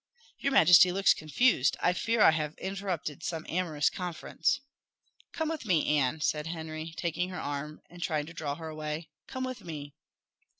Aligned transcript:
your 0.39 0.51
majesty 0.51 0.91
looks 0.91 1.13
confused. 1.13 1.77
I 1.79 1.93
fear 1.93 2.21
I 2.21 2.31
have 2.31 2.57
interrupted 2.57 3.21
some 3.21 3.45
amorous 3.47 3.87
conference." 3.91 4.59
"Come 5.31 5.47
with 5.49 5.63
me, 5.63 5.95
Anne," 5.99 6.21
said 6.21 6.47
Henry, 6.47 6.95
taking 6.97 7.29
her 7.29 7.39
arm, 7.39 7.81
and 7.87 8.01
trying 8.01 8.25
to 8.25 8.33
draw 8.33 8.55
her 8.55 8.69
away 8.69 9.09
"come 9.27 9.43
with 9.43 9.63
me." 9.63 9.93